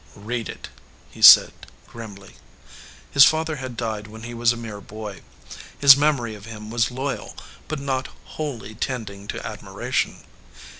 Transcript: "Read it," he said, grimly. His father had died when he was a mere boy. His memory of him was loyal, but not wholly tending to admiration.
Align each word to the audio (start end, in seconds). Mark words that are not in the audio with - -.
"Read 0.15 0.49
it," 0.49 0.69
he 1.11 1.21
said, 1.21 1.53
grimly. 1.85 2.37
His 3.11 3.23
father 3.23 3.57
had 3.57 3.77
died 3.77 4.07
when 4.07 4.23
he 4.23 4.33
was 4.33 4.51
a 4.51 4.57
mere 4.57 4.81
boy. 4.81 5.21
His 5.77 5.95
memory 5.95 6.33
of 6.33 6.47
him 6.47 6.71
was 6.71 6.89
loyal, 6.89 7.35
but 7.67 7.79
not 7.79 8.09
wholly 8.25 8.73
tending 8.73 9.27
to 9.27 9.45
admiration. 9.45 10.23